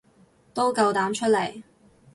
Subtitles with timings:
[0.51, 1.61] 都夠膽出嚟